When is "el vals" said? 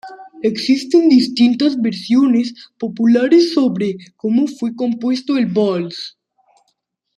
5.37-6.17